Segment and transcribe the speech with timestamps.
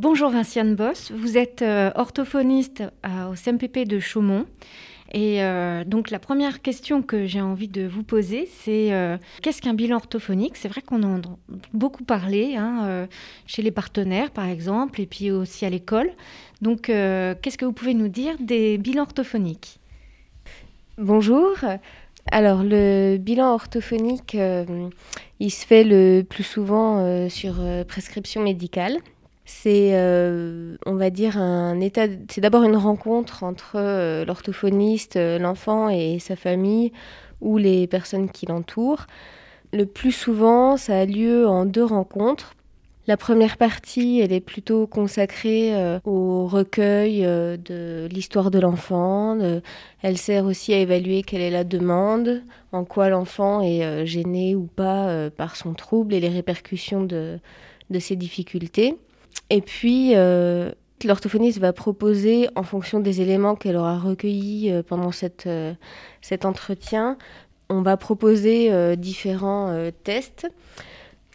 [0.00, 4.46] Bonjour Vinciane Boss, vous êtes euh, orthophoniste au CMPP de Chaumont.
[5.12, 9.60] Et euh, donc la première question que j'ai envie de vous poser, c'est euh, qu'est-ce
[9.60, 10.56] qu'un bilan orthophonique?
[10.56, 11.20] C'est vrai qu'on en a
[11.74, 13.08] beaucoup parlé hein,
[13.44, 16.10] chez les partenaires par exemple, et puis aussi à l'école.
[16.62, 19.80] Donc qu'est-ce que vous pouvez nous dire des bilans orthophoniques?
[20.96, 21.58] Bonjour.
[22.32, 24.34] Alors le bilan orthophonique,
[25.40, 27.56] il se fait le plus souvent sur
[27.86, 28.96] prescription médicale
[29.50, 32.06] c'est, euh, on va dire, un état.
[32.30, 36.92] C'est d'abord une rencontre entre euh, l'orthophoniste, euh, l'enfant et sa famille
[37.40, 39.06] ou les personnes qui l'entourent.
[39.72, 42.54] Le plus souvent, ça a lieu en deux rencontres.
[43.08, 49.36] La première partie, elle est plutôt consacrée au recueil de l'histoire de l'enfant.
[50.02, 52.42] elle sert aussi à évaluer quelle est la demande,
[52.72, 57.38] en quoi l'enfant est gêné ou pas par son trouble et les répercussions de,
[57.88, 58.96] de ses difficultés.
[59.50, 60.70] Et puis, euh,
[61.04, 65.74] l'orthophoniste va proposer, en fonction des éléments qu'elle aura recueillis euh, pendant cette, euh,
[66.20, 67.18] cet entretien,
[67.68, 70.48] on va proposer différents tests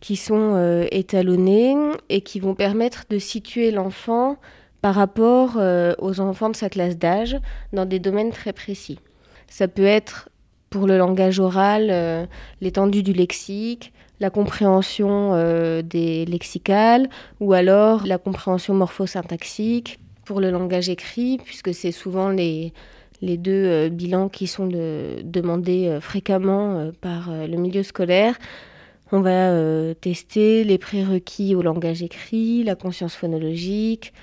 [0.00, 1.76] qui sont étalonnés
[2.08, 4.38] et qui vont permettre de situer l'enfant
[4.80, 5.60] par rapport
[5.98, 7.36] aux enfants de sa classe d'âge
[7.74, 8.98] dans des domaines très précis.
[9.46, 10.30] Ça peut être
[10.70, 12.28] pour le langage oral,
[12.62, 20.52] l'étendue du lexique, la compréhension euh, des lexicales ou alors la compréhension morphosyntaxique pour le
[20.52, 22.72] langage écrit, puisque c'est souvent les,
[23.20, 28.38] les deux euh, bilans qui sont demandés euh, fréquemment par le milieu scolaire.
[29.10, 34.14] On va tester les prérequis au langage écrit, la conscience phonologique,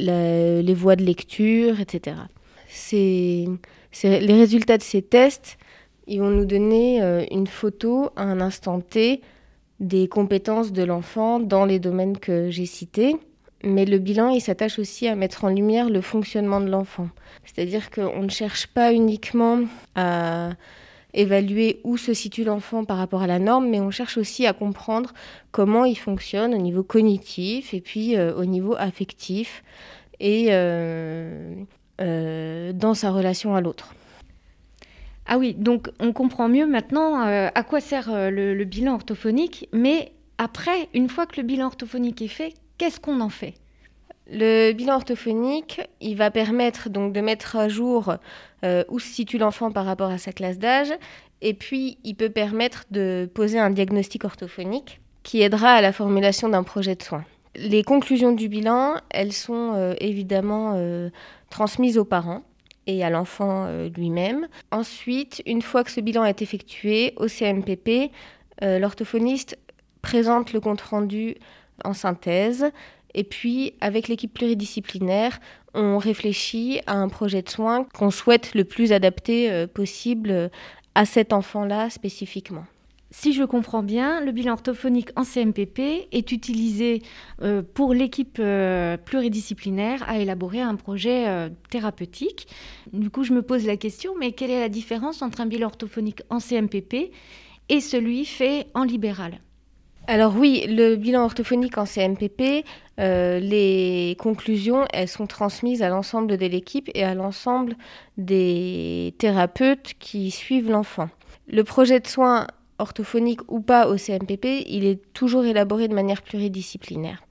[0.00, 2.16] les voies de lecture, etc.
[2.66, 3.44] C'est,
[4.04, 5.58] les résultats de ces tests,
[6.06, 9.20] ils vont nous donner une photo à un instant T
[9.80, 13.16] des compétences de l'enfant dans les domaines que j'ai cités.
[13.64, 17.08] Mais le bilan, il s'attache aussi à mettre en lumière le fonctionnement de l'enfant.
[17.44, 19.60] C'est-à-dire qu'on ne cherche pas uniquement
[19.96, 20.50] à
[21.14, 24.52] évaluer où se situe l'enfant par rapport à la norme, mais on cherche aussi à
[24.52, 25.12] comprendre
[25.50, 29.64] comment il fonctionne au niveau cognitif et puis euh, au niveau affectif
[30.20, 31.54] et euh,
[32.00, 33.94] euh, dans sa relation à l'autre.
[35.30, 39.68] Ah oui, donc on comprend mieux maintenant euh, à quoi sert euh, le, bilan orthophonique,
[39.74, 43.52] mais après, une fois que le bilan orthophonique est fait, qu'est-ce qu'on en fait?
[44.32, 48.14] Le bilan orthophonique, il va permettre donc de mettre à jour
[48.64, 50.94] euh, où se situe l'enfant par rapport à sa classe d'âge,
[51.42, 56.48] et puis il peut permettre de poser un diagnostic orthophonique qui aidera à la formulation
[56.48, 57.24] d'un projet de soins.
[57.54, 60.80] Les conclusions du bilan, elles sont évidemment
[61.50, 62.42] transmises aux parents
[62.88, 64.48] et à l'enfant euh, lui-même.
[64.72, 68.10] Ensuite, une fois que ce bilan est effectué au CMPP,
[68.62, 69.56] euh, l'orthophoniste
[70.02, 71.36] présente le compte-rendu
[71.84, 72.72] en synthèse
[73.14, 75.38] et puis avec l'équipe pluridisciplinaire,
[75.74, 80.50] on réfléchit à un projet de soins qu'on souhaite le plus adapté euh, possible
[80.94, 82.64] à cet enfant-là spécifiquement.
[83.10, 87.02] Si je comprends bien, le bilan orthophonique en CMPP est utilisé
[87.40, 92.48] euh, pour l'équipe euh, pluridisciplinaire à élaborer un projet euh, thérapeutique.
[92.92, 95.68] Du coup, je me pose la question, mais quelle est la différence entre un bilan
[95.68, 97.10] orthophonique en CMPP
[97.70, 99.40] et celui fait en libéral?
[100.06, 102.64] Alors oui, le bilan orthophonique en CMPP,
[102.96, 107.76] les conclusions, elles sont transmises à l'ensemble de l'équipe et à l'ensemble
[108.16, 111.10] des thérapeutes qui suivent l'enfant.
[111.46, 112.46] Le projet de soins
[112.78, 117.22] orthophonique ou pas au CMPP, il est toujours élaboré de manière pluridisciplinaire.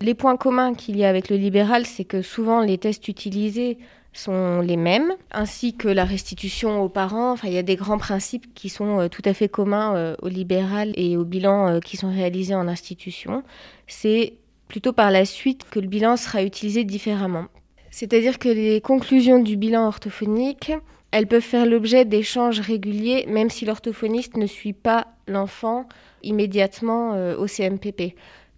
[0.00, 3.78] Les points communs qu'il y a avec le libéral, c'est que souvent les tests utilisés
[4.12, 7.32] sont les mêmes, ainsi que la restitution aux parents.
[7.32, 10.16] Enfin, il y a des grands principes qui sont euh, tout à fait communs euh,
[10.22, 13.44] au libéral et au bilan euh, qui sont réalisés en institution.
[13.86, 14.34] C'est
[14.68, 17.46] plutôt par la suite que le bilan sera utilisé différemment.
[17.90, 20.72] C'est-à-dire que les conclusions du bilan orthophonique
[21.12, 25.86] elles peuvent faire l'objet d'échanges réguliers, même si l'orthophoniste ne suit pas l'enfant
[26.22, 28.14] immédiatement euh, au CMPP.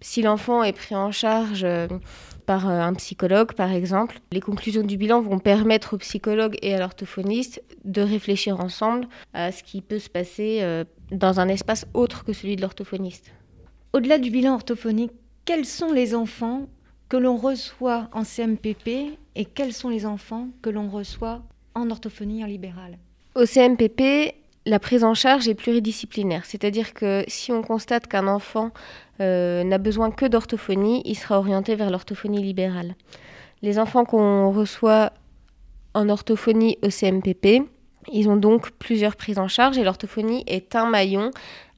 [0.00, 1.88] Si l'enfant est pris en charge euh,
[2.44, 6.74] par euh, un psychologue, par exemple, les conclusions du bilan vont permettre au psychologue et
[6.74, 12.24] à l'orthophoniste de réfléchir ensemble à ce qui peut se passer dans un espace autre
[12.24, 13.32] que celui de l'orthophoniste.
[13.92, 15.12] Au-delà du bilan orthophonique,
[15.44, 16.66] quels sont les enfants
[17.08, 21.42] que l'on reçoit en CMPP et quels sont les enfants que l'on reçoit
[21.74, 22.48] en orthophonie en
[23.34, 24.34] Au CMPP,
[24.66, 28.70] la prise en charge est pluridisciplinaire, c'est-à-dire que si on constate qu'un enfant
[29.20, 32.94] euh, n'a besoin que d'orthophonie, il sera orienté vers l'orthophonie libérale.
[33.62, 35.12] Les enfants qu'on reçoit
[35.94, 37.68] en orthophonie au CMPP,
[38.12, 41.30] ils ont donc plusieurs prises en charge et l'orthophonie est un maillon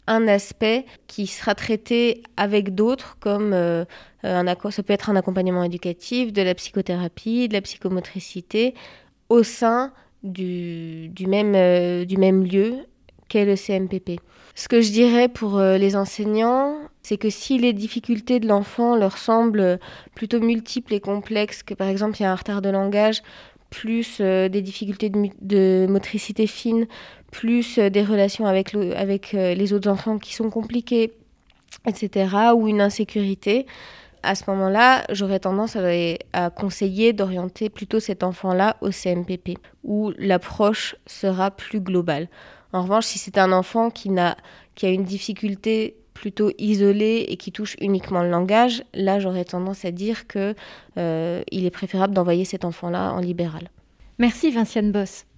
[0.06, 3.84] un aspect qui sera traité avec d'autres, comme euh,
[4.22, 8.74] ça peut être un accompagnement éducatif, de la psychothérapie, de la psychomotricité,
[9.28, 9.92] au sein
[10.22, 12.74] du, du, même, euh, du même lieu
[13.28, 14.20] qu'est le CMPP.
[14.54, 18.96] Ce que je dirais pour euh, les enseignants, c'est que si les difficultés de l'enfant
[18.96, 19.78] leur semblent
[20.14, 23.22] plutôt multiples et complexes, que par exemple il y a un retard de langage,
[23.68, 26.86] plus euh, des difficultés de, motricité fine,
[27.32, 28.72] plus des relations avec
[29.32, 31.12] les autres enfants qui sont compliquées,
[31.86, 33.66] etc., ou une insécurité,
[34.26, 40.96] à ce moment-là, j'aurais tendance à, conseiller d'orienter plutôt cet enfant-là au CMPP, où l'approche
[41.06, 42.28] sera plus globale.
[42.72, 44.36] En revanche, si c'est un enfant qui, a,
[44.74, 49.84] qui a une difficulté plutôt isolée et qui touche uniquement le langage, là j'aurais tendance
[49.84, 50.54] à dire qu'il
[50.98, 53.70] euh, est préférable d'envoyer cet enfant-là en libéral.
[54.18, 55.26] Merci Vinciane Boss.